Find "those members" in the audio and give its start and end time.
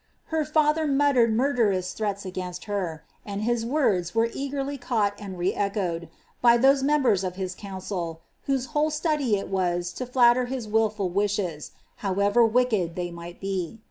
6.57-7.23